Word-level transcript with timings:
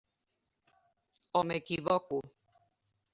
O 1.39 1.41
m'equivoco? 1.47 2.17